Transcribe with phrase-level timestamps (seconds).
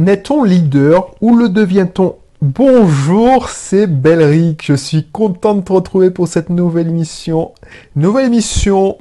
[0.00, 2.16] N'est-on leader ou le devient-on?
[2.40, 4.64] Bonjour, c'est Belric.
[4.64, 7.52] Je suis content de te retrouver pour cette nouvelle émission.
[7.96, 8.96] Nouvelle émission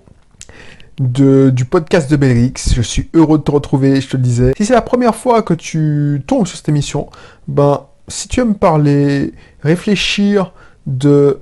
[0.99, 2.73] du podcast de Belrix.
[2.75, 4.51] Je suis heureux de te retrouver, je te le disais.
[4.57, 7.07] Si c'est la première fois que tu tombes sur cette émission,
[7.47, 10.51] ben, si tu aimes parler, réfléchir
[10.85, 11.39] de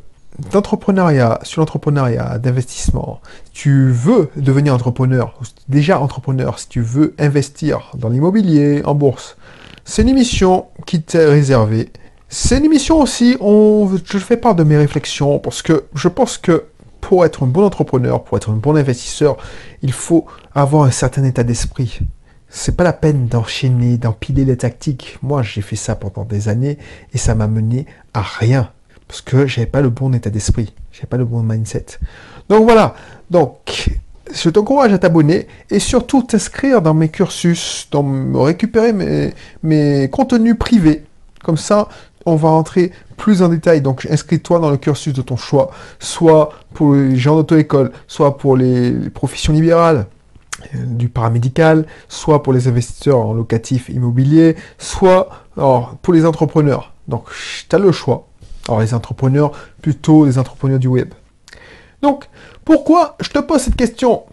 [0.52, 3.22] d'entrepreneuriat, sur l'entrepreneuriat, d'investissement,
[3.54, 5.34] tu veux devenir entrepreneur,
[5.68, 9.38] déjà entrepreneur, si tu veux investir dans l'immobilier, en bourse,
[9.86, 11.90] c'est une émission qui t'est réservée.
[12.30, 16.38] C'est une émission aussi, on, je fais part de mes réflexions parce que je pense
[16.38, 16.66] que
[17.00, 19.38] pour être un bon entrepreneur, pour être un bon investisseur,
[19.82, 22.00] il faut avoir un certain état d'esprit.
[22.50, 25.18] C'est pas la peine d'enchaîner, d'empiler les tactiques.
[25.22, 26.78] Moi, j'ai fait ça pendant des années
[27.14, 28.72] et ça m'a mené à rien
[29.08, 31.86] parce que j'avais pas le bon état d'esprit, j'avais pas le bon mindset.
[32.50, 32.96] Donc voilà.
[33.30, 33.90] Donc
[34.34, 38.04] je t'encourage à t'abonner et surtout t'inscrire dans mes cursus, dans
[38.44, 38.94] récupérer
[39.64, 41.04] mes, contenus privés.
[41.44, 41.88] Comme ça,
[42.26, 43.82] on va entrer plus en détail.
[43.82, 48.58] Donc, inscris-toi dans le cursus de ton choix, soit pour les gens d'auto-école, soit pour
[48.58, 50.08] les, professions libérales,
[50.76, 55.30] euh, du paramédical, soit pour les investisseurs en locatif immobilier, soit
[56.02, 56.94] pour les entrepreneurs.
[57.08, 57.26] Donc,
[57.70, 58.27] tu as le choix.
[58.68, 59.52] Alors, les entrepreneurs,
[59.82, 61.14] plutôt les entrepreneurs du web.
[62.02, 62.26] Donc,
[62.66, 64.24] pourquoi je te pose cette question?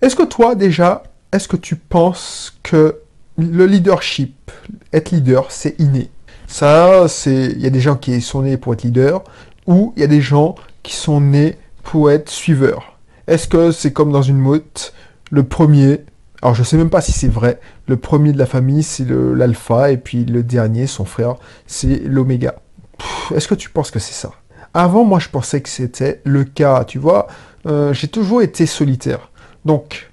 [0.00, 2.98] Est-ce que toi, déjà, est-ce que tu penses que
[3.36, 4.50] le leadership,
[4.92, 6.10] être leader, c'est inné?
[6.46, 7.46] Ça, c'est.
[7.46, 9.24] Il y a des gens qui sont nés pour être leader,
[9.66, 12.98] ou il y a des gens qui sont nés pour être suiveurs.
[13.26, 14.92] Est-ce que c'est comme dans une motte,
[15.30, 16.00] le premier,
[16.42, 19.08] alors je ne sais même pas si c'est vrai, le premier de la famille c'est
[19.08, 22.56] l'alpha, et puis le dernier, son frère, c'est l'oméga.
[23.34, 24.32] Est-ce que tu penses que c'est ça?
[24.74, 27.26] Avant, moi, je pensais que c'était le cas, tu vois.
[27.66, 29.30] Euh, j'ai toujours été solitaire.
[29.64, 30.10] Donc,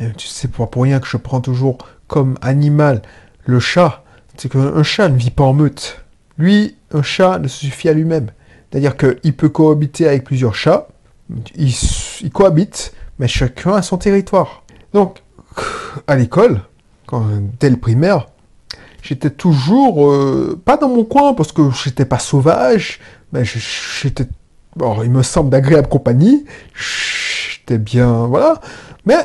[0.00, 3.02] euh, tu sais, pour, pour rien que je prends toujours comme animal
[3.44, 4.04] le chat.
[4.36, 6.04] C'est qu'un chat ne vit pas en meute.
[6.38, 8.30] Lui, un chat ne se suffit à lui-même.
[8.70, 10.88] C'est-à-dire qu'il peut cohabiter avec plusieurs chats.
[11.56, 14.62] Il, cohabite, mais chacun a son territoire.
[14.92, 15.18] Donc,
[16.06, 16.60] à l'école,
[17.60, 18.26] dès le primaire,
[19.08, 23.00] j'étais toujours euh, pas dans mon coin parce que j'étais pas sauvage,
[23.32, 24.26] mais j'étais,
[24.76, 28.60] bon, il me semble d'agréable compagnie, j'étais bien, voilà,
[29.06, 29.16] mais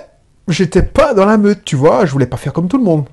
[0.48, 3.06] j'étais pas dans la meute, tu vois, je voulais pas faire comme tout le monde.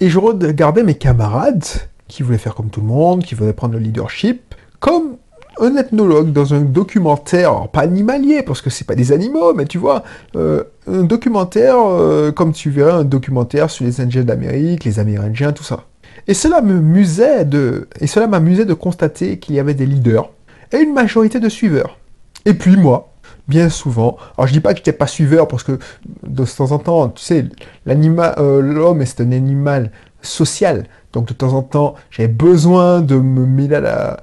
[0.00, 1.64] Et je regardais mes camarades
[2.08, 5.13] qui voulaient faire comme tout le monde, qui voulaient prendre le leadership, comme
[5.60, 9.78] un ethnologue dans un documentaire, pas animalier, parce que c'est pas des animaux, mais tu
[9.78, 10.02] vois,
[10.36, 15.52] euh, un documentaire, euh, comme tu verrais un documentaire sur les Indiens d'Amérique, les Amérindiens,
[15.52, 15.84] tout ça.
[16.26, 20.30] Et cela m'amusait de, et cela m'amusait de constater qu'il y avait des leaders
[20.72, 21.98] et une majorité de suiveurs.
[22.46, 23.12] Et puis moi,
[23.46, 25.78] bien souvent, alors je dis pas que j'étais pas suiveur parce que
[26.26, 27.46] de temps en temps, tu sais,
[27.86, 29.90] l'animal, euh, l'homme c'est un animal
[30.22, 34.20] social, donc de temps en temps, j'avais besoin de me mêler à la,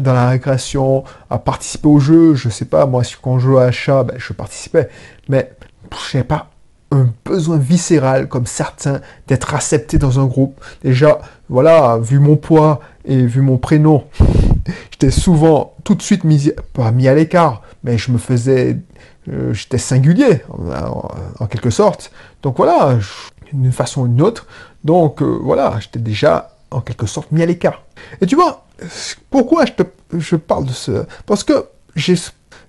[0.00, 2.34] dans la récréation, à participer au jeu.
[2.34, 4.88] Je sais pas, moi, quand je jouais à chat, ben, je participais,
[5.28, 5.50] mais
[5.92, 6.50] je n'avais pas
[6.90, 10.60] un besoin viscéral, comme certains, d'être accepté dans un groupe.
[10.82, 14.04] Déjà, voilà, vu mon poids et vu mon prénom,
[14.90, 18.78] j'étais souvent tout de suite mis, pas mis à l'écart, mais je me faisais,
[19.28, 20.42] euh, j'étais singulier,
[21.40, 22.10] en, quelque sorte.
[22.42, 22.98] Donc voilà,
[23.52, 24.46] d'une façon ou d'une autre.
[24.84, 27.82] Donc euh, voilà, j'étais déjà en quelque sorte mis à l'écart.
[28.20, 28.63] Et tu vois,
[29.30, 29.82] pourquoi je, te,
[30.18, 31.04] je parle de ce?
[31.26, 32.14] Parce que j'ai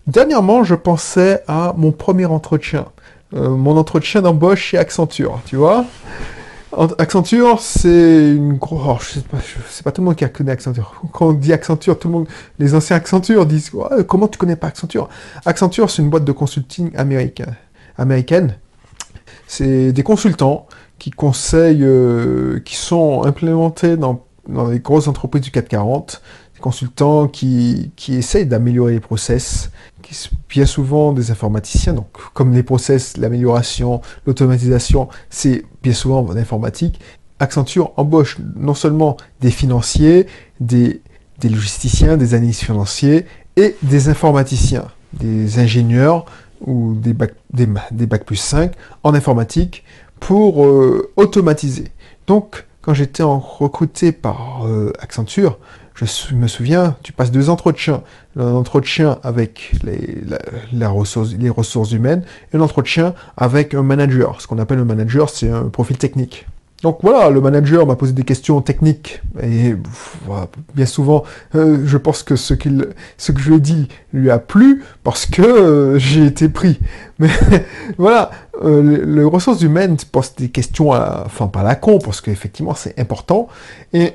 [0.08, 2.86] dernièrement, je pensais à mon premier entretien.
[3.34, 5.86] Euh, mon entretien d'embauche chez Accenture, tu vois?
[6.98, 9.18] Accenture, c'est une grosse.
[9.18, 9.38] Oh, je pas,
[9.70, 11.02] sais pas tout le monde qui a connu Accenture.
[11.14, 12.28] Quand on dit Accenture, tout le monde,
[12.60, 13.72] les anciens Accenture disent
[14.08, 15.10] comment tu connais pas Accenture?
[15.46, 17.56] Accenture, c'est une boîte de consulting américaine.
[17.98, 18.58] américaine.
[19.48, 20.68] C'est des consultants
[21.00, 26.22] qui conseillent, euh, qui sont implémentés dans, dans les grosses entreprises du 440
[26.56, 32.54] des consultants qui, qui essayent d'améliorer les process, qui bien souvent des informaticiens, donc comme
[32.54, 37.00] les process, l'amélioration, l'automatisation, c'est bien souvent en informatique.
[37.40, 40.28] Accenture embauche non seulement des financiers,
[40.62, 41.02] des,
[41.40, 43.26] des logisticiens, des analystes financiers
[43.58, 46.26] et des informaticiens, des ingénieurs
[46.62, 48.72] ou des bac, des, des bac plus 5
[49.04, 49.84] en informatique
[50.22, 51.92] pour euh, automatiser.
[52.28, 55.58] Donc, quand j'étais recruté par euh, Accenture,
[55.96, 58.04] je me souviens, tu passes deux entretiens.
[58.38, 62.24] Un entretien avec les, ressources humaines
[62.54, 64.40] et un entretien avec un manager.
[64.40, 66.46] Ce qu'on appelle un manager, c'est un profil technique.
[66.86, 69.74] Donc voilà, le manager m'a posé des questions techniques et
[70.76, 71.24] bien souvent,
[71.56, 72.54] euh, je pense que ce,
[73.18, 76.80] ce que je lui ai dit lui a plu parce que euh, j'ai été pris.
[77.18, 77.32] Mais
[77.98, 78.30] voilà,
[78.64, 83.48] euh, le, ressources humaines pose des questions, enfin pas la con, parce qu'effectivement c'est important.
[83.92, 84.14] Et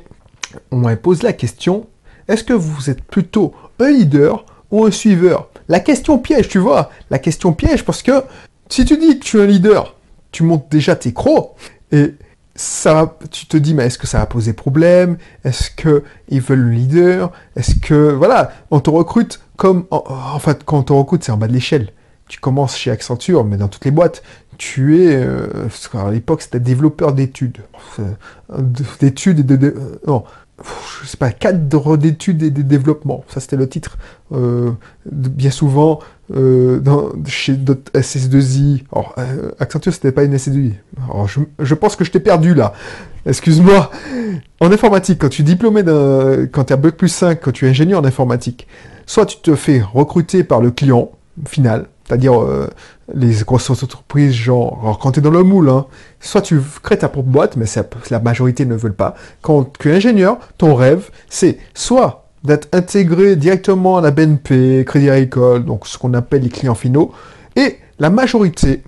[0.70, 1.88] on m'a posé la question,
[2.28, 5.48] est-ce que vous êtes plutôt un leader ou un suiveur?
[5.66, 8.22] La question piège, tu vois, la question piège parce que
[8.68, 9.96] si tu dis que tu es un leader,
[10.30, 11.56] tu montes déjà tes crocs
[11.90, 12.14] et
[12.60, 15.16] ça, tu te dis, mais est-ce que ça va poser problème?
[15.44, 17.32] Est-ce qu'ils veulent le leader?
[17.56, 21.38] Est-ce que, voilà, on te recrute comme, en, fait, quand on te recrute, c'est en
[21.38, 21.90] bas de l'échelle.
[22.28, 24.22] Tu commences chez Accenture, mais dans toutes les boîtes,
[24.58, 27.58] tu es, euh, à l'époque, c'était développeur d'études.
[27.98, 28.12] Euh,
[29.00, 29.74] d'études et de,
[30.06, 30.18] euh,
[31.02, 33.24] je sais pas, cadre d'études et de développement.
[33.28, 33.96] Ça, c'était le titre.
[34.32, 34.70] Euh,
[35.06, 36.00] bien souvent,
[36.34, 38.84] euh, dans, chez d'autres SS2I.
[38.92, 40.74] Alors, euh, Accenture, c'était pas une SS2I.
[41.04, 42.74] Alors, je, je, pense que je t'ai perdu là.
[43.26, 43.90] Excuse-moi.
[44.60, 47.66] En informatique, quand tu es diplômé d'un, quand tu as Bac plus 5, quand tu
[47.66, 48.66] es ingénieur en informatique,
[49.06, 51.10] soit tu te fais recruter par le client
[51.46, 52.68] final, c'est-à-dire euh,
[53.14, 55.86] les grosses entreprises, genre, quand tu es dans le moule, hein,
[56.18, 57.66] soit tu crées ta propre boîte, mais
[58.10, 59.14] la majorité ne veulent pas.
[59.42, 65.08] Quand tu es ingénieur, ton rêve, c'est soit d'être intégré directement à la BNP, Crédit
[65.08, 67.12] Agricole, donc ce qu'on appelle les clients finaux,
[67.54, 68.82] et la majorité,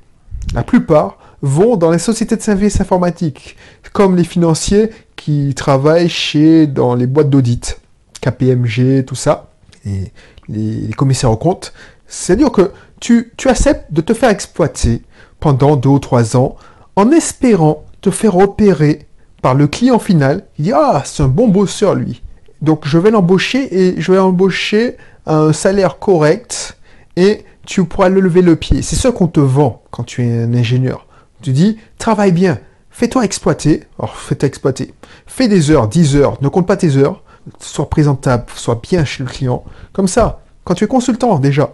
[0.53, 3.57] la plupart, vont dans les sociétés de services informatiques,
[3.93, 7.79] comme les financiers qui travaillent chez, dans les boîtes d'audit,
[8.21, 9.51] KPMG, tout ça,
[9.87, 10.11] et
[10.49, 11.73] les, les commissaires aux comptes.
[12.13, 15.01] C'est-à-dire que tu, acceptes de te faire exploiter
[15.41, 16.57] pendant deux ou trois ans
[16.95, 19.07] en espérant te faire opérer
[19.41, 20.45] par le client final.
[20.59, 22.23] Il dit Ah, c'est un bon bosseur lui.
[22.61, 26.77] Donc je vais l'embaucher et je vais embaucher un salaire correct
[27.17, 28.83] et tu pourras le lever le pied.
[28.83, 31.07] C'est ce qu'on te vend quand tu es un ingénieur.
[31.41, 32.59] Tu dis Travaille bien,
[32.91, 33.85] fais-toi exploiter.
[33.99, 34.93] Alors fais-toi exploiter.
[35.27, 37.23] Fais des heures, 10 heures, ne compte pas tes heures.
[37.59, 39.65] Sois présentable, sois bien chez le client.
[39.95, 41.73] Comme ça, quand tu es consultant déjà,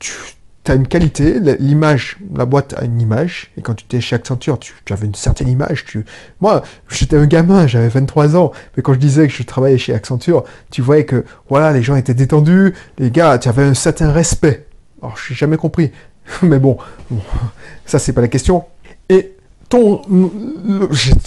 [0.00, 4.16] tu as une qualité, l'image, la boîte a une image, et quand tu étais chez
[4.16, 5.84] Accenture, tu, avais une certaine image.
[6.40, 9.94] Moi, j'étais un gamin, j'avais 23 ans, mais quand je disais que je travaillais chez
[9.94, 14.12] Accenture, tu voyais que voilà, les gens étaient détendus, les gars, tu avais un certain
[14.12, 14.66] respect.
[15.02, 15.92] Alors, je n'ai jamais compris,
[16.42, 16.76] mais bon,
[17.86, 18.64] ça c'est pas la question.
[19.08, 19.34] Et
[19.70, 20.02] ton,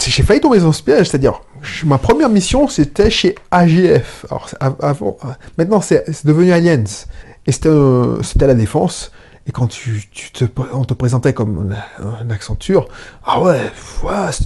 [0.04, 1.40] j'ai failli tomber dans ce piège, c'est-à-dire,
[1.84, 4.26] ma première mission c'était chez AGF.
[4.30, 5.16] Alors, avant,
[5.58, 7.06] maintenant c'est devenu Allianz.
[7.46, 9.12] Et c'était la défense.
[9.46, 12.88] Et quand tu, te, on te présentait comme un, Accenture,
[13.24, 13.60] ah ouais,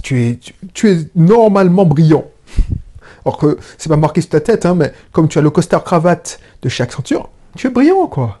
[0.03, 0.39] tu, es,
[0.73, 2.25] tu, es normalement brillant.
[3.25, 5.83] Alors que c'est pas marqué sur ta tête, hein, mais comme tu as le costard
[5.83, 8.39] cravate de chez Accenture, tu es brillant, quoi.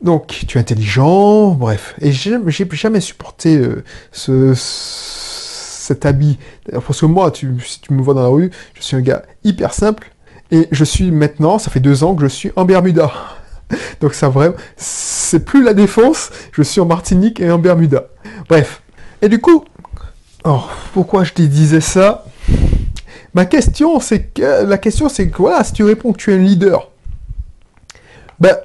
[0.00, 1.94] Donc, tu es intelligent, bref.
[2.00, 2.38] Et j'ai
[2.72, 3.82] jamais supporté euh,
[4.12, 6.38] ce, cet habit.
[6.70, 9.22] Parce que moi, tu, si tu me vois dans la rue, je suis un gars
[9.44, 10.12] hyper simple.
[10.50, 13.10] Et je suis maintenant, ça fait deux ans que je suis en Bermuda.
[14.00, 18.08] Donc ça vraiment, c'est plus la défense, je suis en Martinique et en Bermuda.
[18.48, 18.82] Bref.
[19.22, 19.64] Et du coup,
[20.44, 20.62] oh,
[20.92, 22.24] pourquoi je te disais ça?
[23.34, 26.34] Ma question, c'est que la question, c'est que voilà, si tu réponds que tu es
[26.34, 26.90] un leader,
[28.38, 28.56] ben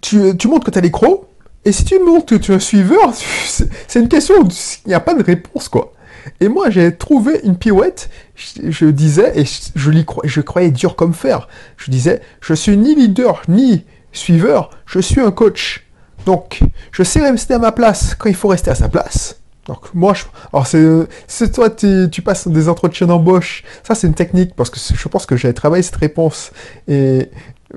[0.00, 1.24] tu, montres que tu as les crocs.
[1.64, 3.12] Et si tu montres que tu es un suiveur,
[3.88, 4.48] c'est une question où
[4.84, 5.94] il n'y a pas de réponse, quoi.
[6.40, 8.10] Et moi, j'ai trouvé une pirouette.
[8.34, 9.90] Je, disais, et je, je,
[10.24, 11.48] je croyais dur comme fer.
[11.78, 13.84] Je disais, je suis ni leader, ni
[14.18, 15.84] suiveur, je suis un coach.
[16.26, 16.60] Donc,
[16.92, 19.36] je sais rester à ma place quand il faut rester à sa place.
[19.66, 23.64] Donc, moi, je, alors c'est, toi, tu passes des entretiens d'embauche.
[23.82, 26.52] Ça, c'est une technique parce que je pense que j'ai travaillé cette réponse
[26.88, 27.30] et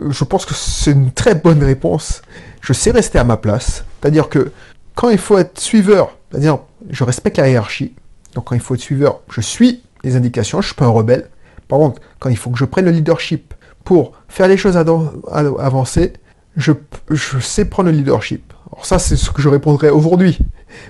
[0.09, 2.21] je pense que c'est une très bonne réponse.
[2.61, 3.83] Je sais rester à ma place.
[3.99, 4.51] C'est-à-dire que
[4.95, 7.93] quand il faut être suiveur, c'est-à-dire, je respecte la hiérarchie.
[8.35, 11.29] Donc, quand il faut être suiveur, je suis les indications, je suis pas un rebelle.
[11.67, 16.13] Par contre, quand il faut que je prenne le leadership pour faire les choses avancer,
[16.57, 16.71] je,
[17.09, 18.53] je sais prendre le leadership.
[18.71, 20.39] Alors ça, c'est ce que je répondrais aujourd'hui.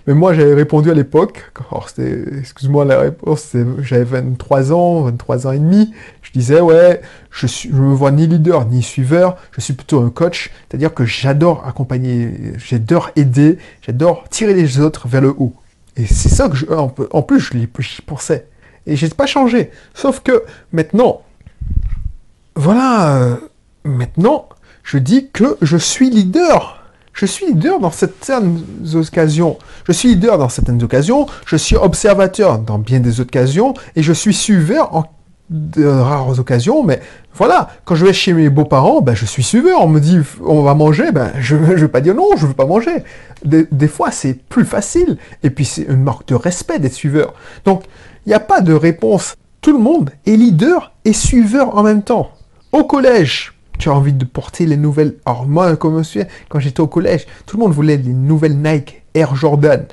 [0.06, 1.52] Mais moi, j'avais répondu à l'époque,
[1.98, 7.02] excuse-moi la réponse, j'avais 23 ans, 23 ans et demi, je disais, ouais,
[7.32, 10.94] je suis, je me vois ni leader, ni suiveur, je suis plutôt un coach, c'est-à-dire
[10.94, 15.56] que j'adore accompagner, j'adore aider, j'adore tirer les autres vers le haut.
[15.98, 18.48] Et c'est ça que je, en plus, j'y pensais.
[18.88, 19.72] Et j'ai pas changé.
[19.94, 21.22] Sauf que, maintenant,
[22.56, 23.36] voilà, euh,
[23.84, 24.50] maintenant,
[24.84, 26.78] je dis que je suis leader.
[27.14, 29.58] Je suis leader dans certaines occasions.
[29.86, 31.28] Je suis leader dans certaines occasions.
[31.46, 33.74] Je suis observateur dans bien des occasions.
[33.96, 35.06] Et je suis suiveur en
[35.52, 36.84] de rares occasions.
[36.84, 37.02] Mais
[37.36, 39.82] voilà, quand je vais chez mes beaux-parents, ben, je suis suiveur.
[39.82, 41.12] On me dit, on va manger.
[41.12, 43.04] Ben, je ne vais pas dire non, je ne veux pas manger.
[43.46, 45.18] Des, des fois, c'est plus facile.
[45.44, 47.34] Et puis, c'est une marque de respect d'être suiveur.
[47.66, 47.84] Donc,
[48.26, 49.36] Il n'y a pas de réponse.
[49.62, 52.32] Tout le monde est leader et suiveur en même temps.
[52.72, 53.51] Au collège,
[53.82, 55.16] tu envie de porter les nouvelles.
[55.26, 59.02] Alors moi, comme suis, quand j'étais au collège, tout le monde voulait les nouvelles Nike
[59.16, 59.86] Air Jordan.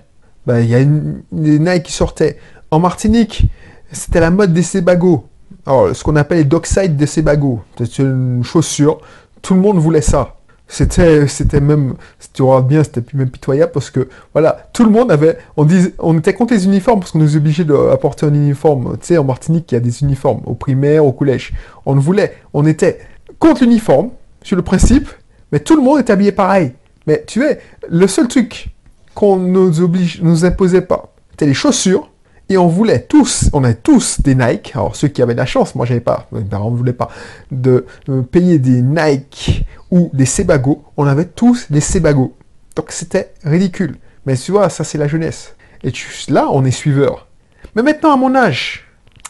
[0.46, 2.38] Ben, il y a une, des Nike qui sortaient.
[2.70, 3.50] En Martinique,
[3.90, 5.24] c'était la mode des Sebago.
[5.64, 7.62] Alors, ce qu'on appelle les Dockside des Sebago.
[7.78, 9.00] C'est une chaussure.
[9.40, 10.34] Tout le monde voulait ça.
[10.70, 14.90] C'était, c'était même, si tu regardes bien, c'était même pitoyable parce que, voilà, tout le
[14.90, 18.34] monde avait, on disait, on était contre les uniformes parce qu'on nous obligeait d'apporter un
[18.34, 18.98] uniforme.
[19.00, 21.54] Tu sais, en Martinique, il y a des uniformes, au primaire, au collège.
[21.86, 22.98] On voulait, on était
[23.38, 24.10] contre l'uniforme,
[24.42, 25.08] sur le principe,
[25.52, 26.72] mais tout le monde était habillé pareil.
[27.06, 28.68] Mais tu sais, le seul truc
[29.14, 32.10] qu'on nous oblige, nous imposait pas, c'était les chaussures,
[32.50, 34.72] et on voulait tous, on avait tous des Nike.
[34.74, 37.10] Alors ceux qui avaient la chance, moi j'avais pas, mes parents ne voulaient pas,
[37.50, 40.84] de euh, payer des Nike ou des Sebago.
[40.96, 42.34] On avait tous des Sebago.
[42.74, 43.96] Donc c'était ridicule.
[44.24, 45.54] Mais tu vois, ça c'est la jeunesse.
[45.84, 45.92] Et
[46.28, 47.28] là, on est suiveur.
[47.76, 48.86] Mais maintenant à mon âge,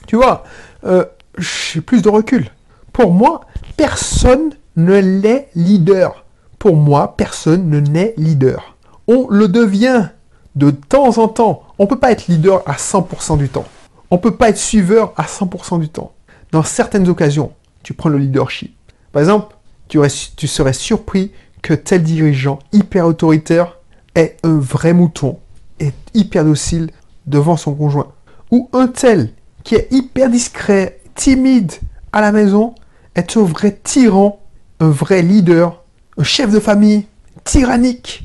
[0.06, 0.44] tu vois,
[0.84, 1.04] euh,
[1.38, 2.48] j'ai plus de recul.
[2.92, 3.40] Pour moi,
[3.76, 6.24] personne ne l'est leader.
[6.58, 8.76] Pour moi, personne ne naît leader.
[9.06, 10.08] On le devient
[10.56, 11.62] de temps en temps.
[11.78, 13.66] On ne peut pas être leader à 100% du temps.
[14.10, 16.12] On ne peut pas être suiveur à 100% du temps.
[16.50, 18.74] Dans certaines occasions, tu prends le leadership.
[19.12, 19.54] Par exemple,
[19.88, 21.32] tu, serais surpris
[21.62, 23.78] que tel dirigeant hyper autoritaire
[24.14, 25.38] est un vrai mouton,
[25.78, 26.90] est hyper docile
[27.26, 28.12] devant son conjoint.
[28.50, 29.30] Ou un tel
[29.64, 31.72] qui est hyper discret, timide
[32.12, 32.74] à la maison,
[33.18, 34.40] est un vrai tyran,
[34.80, 35.82] un vrai leader,
[36.16, 37.06] un chef de famille,
[37.44, 38.24] tyrannique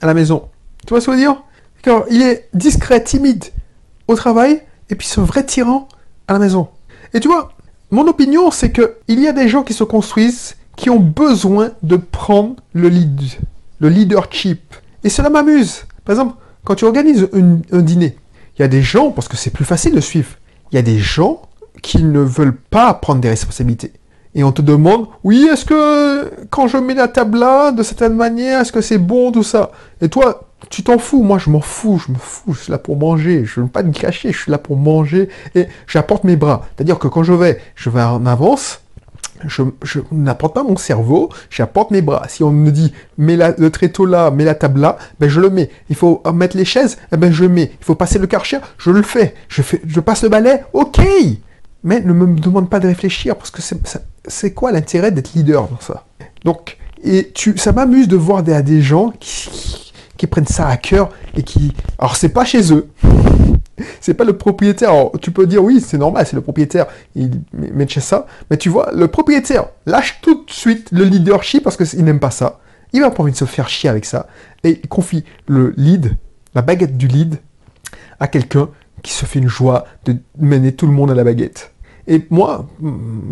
[0.00, 0.48] à la maison.
[0.86, 1.42] Tu vois ce que je veux dire?
[2.10, 3.44] Il est discret, timide
[4.06, 5.88] au travail, et puis c'est un vrai tyran
[6.26, 6.68] à la maison.
[7.14, 7.52] Et tu vois,
[7.90, 11.70] mon opinion, c'est que il y a des gens qui se construisent qui ont besoin
[11.82, 13.22] de prendre le lead,
[13.80, 14.74] le leadership.
[15.02, 15.84] Et cela m'amuse.
[16.04, 18.16] Par exemple, quand tu organises un dîner,
[18.56, 20.36] il y a des gens, parce que c'est plus facile de suivre,
[20.70, 21.42] il y a des gens
[21.82, 23.92] qui ne veulent pas prendre des responsabilités.
[24.38, 28.14] Et on te demande, oui, est-ce que quand je mets la table là, de certaine
[28.14, 29.72] manière, est-ce que c'est bon, tout ça?
[30.00, 32.78] Et toi, tu t'en fous, moi je m'en fous, je me fous, je suis là
[32.78, 36.22] pour manger, je ne veux pas me cacher, je suis là pour manger et j'apporte
[36.22, 36.68] mes bras.
[36.76, 38.80] C'est-à-dire que quand je vais, je vais en avance,
[39.44, 39.62] je,
[40.12, 42.26] n'apporte pas mon cerveau, j'apporte mes bras.
[42.28, 45.50] Si on me dit mets le tréteau là, mets la table là, ben je le
[45.50, 45.68] mets.
[45.90, 47.72] Il faut mettre les chaises, eh ben je mets.
[47.80, 49.34] Il faut passer le karcher, je le fais.
[49.48, 51.00] Je fais, je passe le balai, ok.
[51.82, 53.80] Mais ne me demande pas de réfléchir parce que c'est
[54.52, 56.04] quoi l'intérêt d'être leader dans ça?
[56.44, 59.48] Donc et tu, ça m'amuse de voir des, gens qui
[60.16, 61.72] qui prennent ça à cœur et qui.
[61.98, 62.88] Alors, c'est pas chez eux.
[64.00, 64.90] c'est pas le propriétaire.
[64.90, 68.26] Alors, tu peux dire oui, c'est normal, c'est le propriétaire, il met chez ça.
[68.50, 72.32] Mais tu vois, le propriétaire lâche tout de suite le leadership parce qu'il n'aime pas
[72.32, 72.58] ça.
[72.92, 74.26] Il va pas envie de se faire chier avec ça.
[74.64, 76.16] Et il confie le lead,
[76.54, 77.36] la baguette du lead,
[78.18, 78.68] à quelqu'un
[79.02, 81.72] qui se fait une joie de mener tout le monde à la baguette.
[82.08, 82.66] Et moi,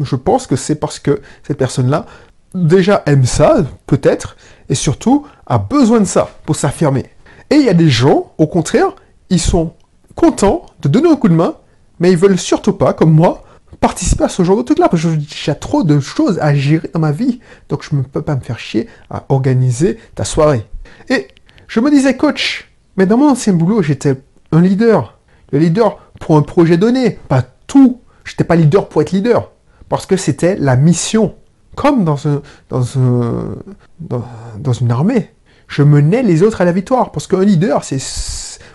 [0.03, 2.07] je pense que c'est parce que cette personne-là
[2.55, 4.37] déjà aime ça, peut-être,
[4.69, 7.07] et surtout a besoin de ça pour s'affirmer.
[7.51, 8.95] Et il y a des gens, au contraire,
[9.31, 9.75] ils sont
[10.15, 11.55] contents de donner un coup de main,
[12.01, 13.43] mais ils veulent surtout pas, comme moi,
[13.81, 17.01] participer à ce genre de truc-là, parce que j'ai trop de choses à gérer dans
[17.01, 20.67] ma vie, donc je ne peux pas me faire chier à organiser ta soirée.
[21.09, 21.29] Et
[21.69, 24.17] je me disais, coach, mais dans mon ancien boulot, j'étais
[24.53, 25.19] un leader.
[25.53, 28.01] Le leader pour un projet donné, pas tout.
[28.27, 29.53] J'étais pas leader pour être leader,
[29.89, 31.35] parce que c'était la mission
[31.77, 33.57] comme dans, un, dans, un,
[34.01, 35.31] dans, une armée.
[35.69, 37.13] Je menais les autres à la victoire.
[37.13, 37.99] Parce qu'un leader, c'est...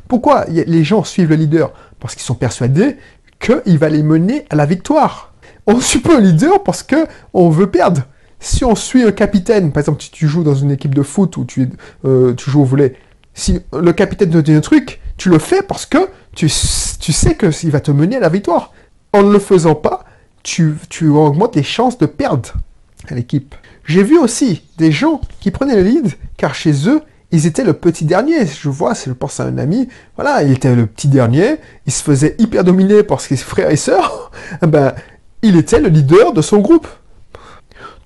[0.07, 1.73] Pourquoi les gens suivent le leader?
[1.99, 2.97] Parce qu'ils sont persuadés
[3.39, 5.33] qu'il va les mener à la victoire.
[5.67, 8.03] On suit pas un leader parce que on veut perdre.
[8.39, 11.37] Si on suit un capitaine, par exemple, si tu joues dans une équipe de foot
[11.37, 11.69] ou tu,
[12.05, 12.95] euh, joues au volet,
[13.33, 16.47] si le capitaine te dit un truc, tu le fais parce que tu,
[16.99, 18.73] tu sais qu'il va te mener à la victoire.
[19.13, 20.05] En ne le faisant pas,
[20.43, 20.77] tu,
[21.09, 22.53] augmentes les chances de perdre
[23.09, 23.55] à l'équipe.
[23.85, 27.01] J'ai vu aussi des gens qui prenaient le lead, car chez eux,
[27.31, 28.45] ils étaient le petit dernier.
[28.45, 32.03] Je vois, je pense à un ami, voilà, il était le petit dernier, il se
[32.03, 34.93] faisait hyper dominer par ses frères et sœurs, ben,
[35.41, 36.87] il était le leader de son groupe.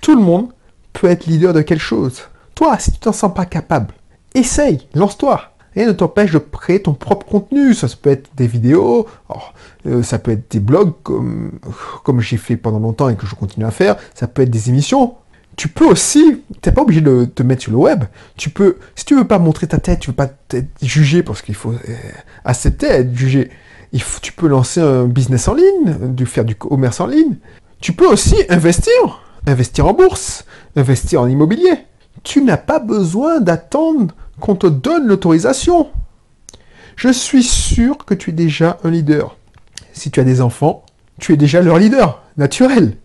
[0.01, 0.50] Tout le monde
[0.93, 2.21] peut être leader de quelque chose.
[2.53, 3.93] Toi, si tu t'en sens pas capable,
[4.33, 5.54] essaye, lance-toi.
[5.75, 7.74] Rien ne t'empêche de créer ton propre contenu.
[7.74, 9.08] Ça, peut être des vidéos,
[9.86, 11.60] euh, ça peut être des blogs comme,
[12.03, 13.98] comme j'ai fait pendant longtemps et que je continue à faire.
[14.13, 15.15] Ça peut être des émissions.
[15.58, 18.03] Tu peux aussi, tu n'es pas obligé de te mettre sur le web.
[18.38, 21.41] Tu peux, si tu veux pas montrer ta tête, tu veux pas être jugé parce
[21.41, 21.96] qu'il faut euh,
[22.44, 23.51] accepter être jugé.
[24.22, 27.36] Tu peux lancer un business en ligne, faire du commerce en ligne.
[27.79, 28.91] Tu peux aussi investir,
[29.48, 30.44] investir en bourse,
[30.75, 31.77] investir en immobilier.
[32.24, 35.89] Tu n'as pas besoin d'attendre qu'on te donne l'autorisation.
[36.95, 39.38] Je suis sûr que tu es déjà un leader.
[39.93, 40.86] si tu as des enfants,
[41.19, 42.98] tu es déjà leur leader, naturel.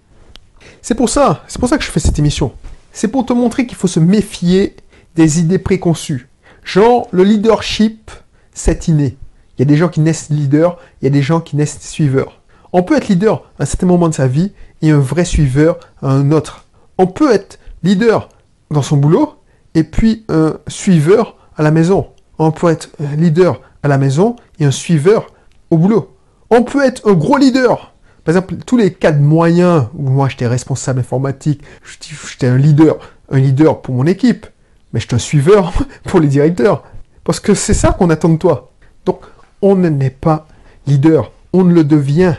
[0.82, 2.52] C'est pour ça, c'est pour ça que je fais cette émission.
[2.92, 4.76] C'est pour te montrer qu'il faut se méfier
[5.14, 6.28] des idées préconçues.
[6.64, 8.10] Genre, le leadership,
[8.52, 9.16] c'est inné.
[9.56, 11.80] Il y a des gens qui naissent leaders, il y a des gens qui naissent
[11.80, 12.40] suiveurs.
[12.72, 14.52] On peut être leader à un certain moment de sa vie
[14.82, 16.64] et un vrai suiveur à un autre.
[16.98, 18.28] On peut être leader
[18.70, 19.34] dans son boulot
[19.74, 22.08] et puis un suiveur à la maison.
[22.38, 25.26] On peut être leader à la maison et un suiveur
[25.70, 26.16] au boulot.
[26.50, 27.94] On peut être un gros leader.
[28.24, 31.62] Par exemple, tous les cas de moyens où moi j'étais responsable informatique,
[32.28, 32.98] j'étais un leader,
[33.30, 34.46] un leader pour mon équipe,
[34.92, 35.72] mais j'étais un suiveur
[36.04, 36.84] pour les directeurs.
[37.24, 38.72] Parce que c'est ça qu'on attend de toi.
[39.04, 39.20] Donc,
[39.62, 40.46] on n'est pas
[40.86, 42.34] leader, on le devient.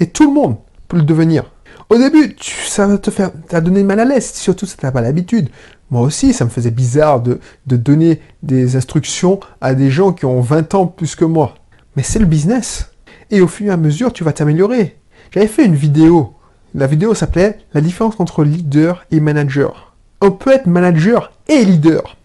[0.00, 0.56] Et tout le monde
[0.88, 1.44] peut le devenir.
[1.88, 5.00] Au début, ça va te faire, t'as donné mal à l'aise, surtout si t'as pas
[5.00, 5.48] l'habitude.
[5.90, 10.40] Moi aussi, ça me faisait bizarre de, donner des instructions à des gens qui ont
[10.40, 11.54] 20 ans plus que moi.
[11.94, 12.90] Mais c'est le business.
[13.30, 14.96] Et au fur et à mesure, tu vas t'améliorer.
[15.30, 16.34] J'avais fait une vidéo.
[16.74, 19.94] La vidéo s'appelait La différence entre leader et manager.
[20.20, 22.16] On peut être manager et leader.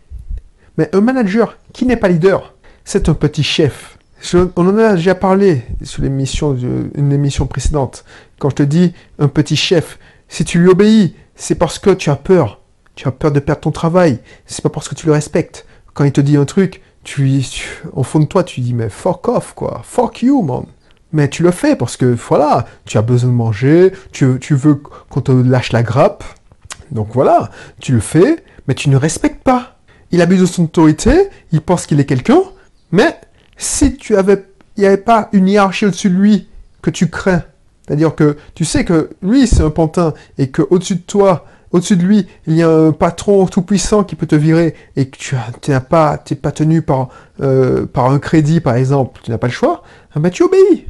[0.77, 3.99] Mais un manager qui n'est pas leader, c'est un petit chef.
[4.33, 6.57] on en a déjà parlé sur l'émission,
[6.95, 8.05] une émission précédente.
[8.41, 12.09] Quand je te dis un petit chef, si tu lui obéis, c'est parce que tu
[12.09, 12.59] as peur.
[12.95, 14.17] Tu as peur de perdre ton travail.
[14.47, 15.67] C'est pas parce que tu le respectes.
[15.93, 17.45] Quand il te dit un truc, tu,
[17.93, 20.65] au fond de toi, tu dis mais fuck off quoi, fuck you man.
[21.13, 24.73] Mais tu le fais parce que voilà, tu as besoin de manger, tu, tu veux
[24.73, 26.23] qu'on te lâche la grappe.
[26.89, 29.77] Donc voilà, tu le fais, mais tu ne respectes pas.
[30.09, 32.41] Il abuse de son autorité, il pense qu'il est quelqu'un,
[32.91, 33.21] mais
[33.55, 34.43] si tu avais,
[34.77, 36.47] il n'y avait pas une hiérarchie au-dessus de lui
[36.81, 37.43] que tu crains,
[37.91, 41.43] c'est-à-dire que tu sais que lui c'est un pantin et que au-dessus de toi,
[41.73, 45.09] au-dessus de lui, il y a un patron tout puissant qui peut te virer et
[45.09, 45.35] que tu
[45.71, 47.09] n'es pas, pas tenu par,
[47.41, 49.83] euh, par un crédit par exemple, tu n'as pas le choix,
[50.15, 50.85] ben tu obéis.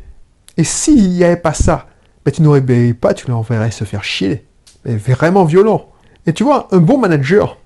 [0.58, 1.88] Et s'il n'y avait pas ça,
[2.24, 4.46] ben tu n'obéis pas, tu l'enverrais se faire chier.
[4.86, 5.88] Mais vraiment violent.
[6.28, 7.58] Et tu vois, un bon manager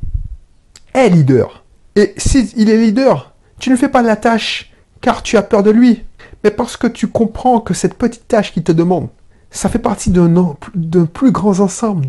[0.94, 1.66] est leader.
[1.98, 5.72] Et s'il est leader, tu ne fais pas la tâche car tu as peur de
[5.72, 6.06] lui,
[6.46, 9.10] mais parce que tu comprends que cette petite tâche qu'il te demande,
[9.56, 12.08] ça fait partie d'un plus grand ensemble,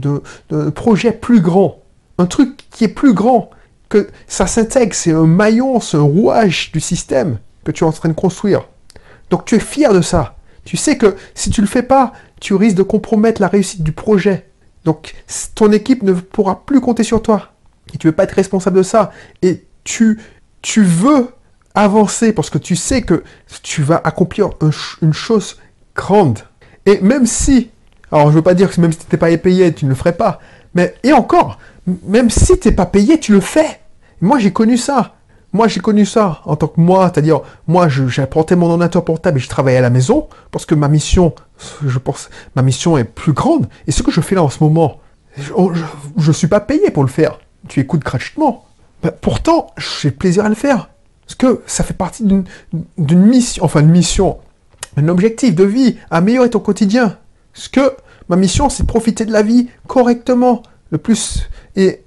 [0.50, 1.80] d'un projet plus grand.
[2.18, 3.50] Un truc qui est plus grand,
[3.88, 7.92] que ça s'intègre, c'est un maillon, c'est un rouage du système que tu es en
[7.92, 8.66] train de construire.
[9.30, 10.36] Donc tu es fier de ça.
[10.64, 13.92] Tu sais que si tu le fais pas, tu risques de compromettre la réussite du
[13.92, 14.50] projet.
[14.84, 15.14] Donc
[15.54, 17.52] ton équipe ne pourra plus compter sur toi.
[17.94, 19.12] Et tu ne veux pas être responsable de ça.
[19.42, 20.20] Et tu,
[20.62, 21.28] tu veux
[21.76, 23.22] avancer parce que tu sais que
[23.62, 24.50] tu vas accomplir
[25.00, 25.58] une chose
[25.94, 26.40] grande.
[26.86, 27.70] Et même si,
[28.10, 29.96] alors je veux pas dire que même si tu n'étais pas payé, tu ne le
[29.96, 30.40] ferais pas.
[30.74, 31.58] Mais, et encore,
[32.06, 33.80] même si tu n'es pas payé, tu le fais.
[34.20, 35.14] Moi, j'ai connu ça.
[35.52, 39.40] Moi, j'ai connu ça en tant que moi, c'est-à-dire, moi, j'apportais mon ordinateur portable et
[39.40, 41.34] je travaillais à la maison parce que ma mission,
[41.84, 43.66] je pense, ma mission est plus grande.
[43.86, 45.00] Et ce que je fais là en ce moment,
[45.36, 47.38] je ne suis pas payé pour le faire.
[47.68, 48.66] Tu écoutes gratuitement.
[49.02, 50.90] Ben, pourtant, j'ai plaisir à le faire.
[51.26, 54.38] Parce que ça fait partie d'une mission, enfin une mission,
[54.96, 57.18] un objectif de vie, améliorer ton quotidien.
[57.52, 57.92] Parce que
[58.28, 62.04] ma mission, c'est profiter de la vie correctement, le plus, et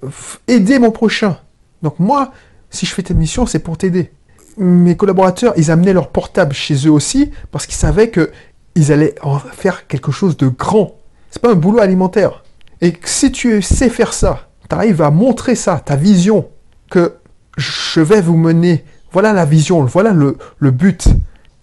[0.47, 1.38] aider mon prochain.
[1.82, 2.32] Donc moi,
[2.69, 4.12] si je fais cette mission, c'est pour t'aider.
[4.58, 8.32] Mes collaborateurs, ils amenaient leur portable chez eux aussi, parce qu'ils savaient que
[8.75, 10.95] ils allaient en faire quelque chose de grand.
[11.32, 12.43] C'est pas un boulot alimentaire.
[12.82, 16.49] Et si tu sais faire ça, tu arrives à montrer ça, ta vision,
[16.89, 17.15] que
[17.58, 21.10] je vais vous mener, voilà la vision, voilà le but,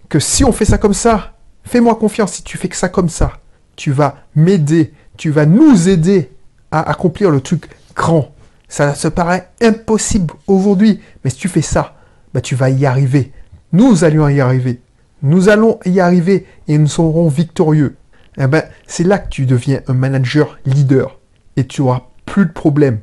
[0.09, 3.09] que si on fait ça comme ça, fais-moi confiance, si tu fais que ça comme
[3.09, 3.33] ça,
[3.75, 6.31] tu vas m'aider, tu vas nous aider
[6.71, 8.33] à accomplir le truc grand.
[8.67, 11.95] Ça se paraît impossible aujourd'hui, mais si tu fais ça,
[12.33, 13.31] bah, tu vas y arriver.
[13.71, 14.81] Nous allons y arriver.
[15.21, 17.95] Nous allons y arriver et nous serons victorieux.
[18.37, 21.17] Eh ben, c'est là que tu deviens un manager leader
[21.55, 22.99] et tu auras plus de problèmes.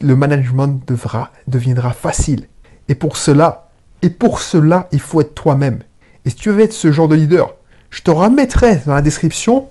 [0.00, 2.48] Le management devra, deviendra facile.
[2.88, 5.80] Et pour cela, et pour cela, il faut être toi-même.
[6.24, 7.54] Et si tu veux être ce genre de leader,
[7.90, 9.68] je te remettrai dans la description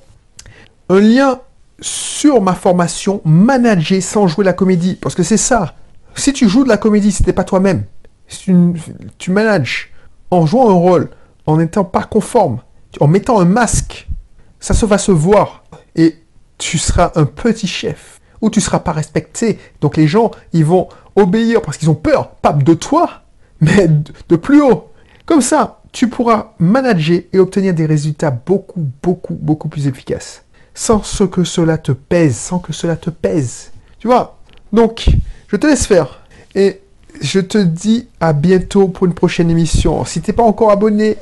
[0.89, 1.39] un lien
[1.79, 4.95] sur ma formation Manager sans jouer la comédie.
[4.95, 5.75] Parce que c'est ça.
[6.15, 7.85] Si tu joues de la comédie, si n'es pas toi-même,
[8.27, 9.91] tu, manages
[10.29, 11.09] en jouant un rôle,
[11.45, 12.59] en n'étant pas conforme,
[12.99, 14.07] en mettant un masque,
[14.59, 15.63] ça se va se voir.
[15.95, 16.17] Et
[16.57, 18.19] tu seras un petit chef.
[18.41, 19.59] Ou tu ne seras pas respecté.
[19.81, 23.21] Donc les gens, ils vont obéir parce qu'ils ont peur, pas de toi,
[23.59, 24.91] mais de plus haut.
[25.25, 30.43] Comme ça, tu pourras manager et obtenir des résultats beaucoup, beaucoup, beaucoup plus efficaces.
[30.73, 33.71] Sans ce que cela te pèse, sans que cela te pèse.
[33.99, 34.39] Tu vois?
[34.71, 35.09] Donc,
[35.47, 36.21] je te laisse faire.
[36.55, 36.79] Et
[37.21, 40.05] je te dis à bientôt pour une prochaine émission.
[40.05, 41.17] Si tu n'es pas encore abonné,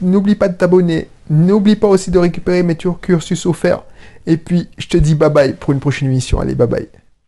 [0.00, 1.08] n'oublie pas de t'abonner.
[1.28, 3.82] N'oublie pas aussi de récupérer mes cursus offerts.
[4.26, 6.40] Et puis, je te dis bye bye pour une prochaine émission.
[6.40, 6.88] Allez, bye bye.